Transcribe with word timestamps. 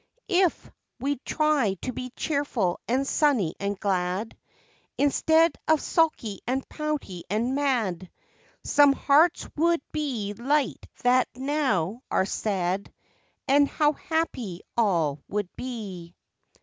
"If" 0.29 0.71
we'd 0.99 1.23
try 1.25 1.75
to 1.83 1.93
be 1.93 2.09
cheerful 2.15 2.79
and 2.87 3.05
sunny 3.05 3.53
and 3.59 3.79
glad, 3.79 4.35
Instead 4.97 5.53
of 5.67 5.79
sulky 5.79 6.39
and 6.47 6.67
pouty 6.67 7.23
and 7.29 7.53
mad, 7.53 8.09
Some 8.63 8.93
hearts 8.93 9.47
would 9.55 9.83
be 9.91 10.33
light 10.33 10.87
that 11.03 11.27
now 11.35 12.01
are 12.09 12.25
sad, 12.25 12.91
And 13.47 13.67
how 13.67 13.91
happy 13.93 14.61
all 14.75 15.19
would 15.27 15.55
be. 15.55 16.15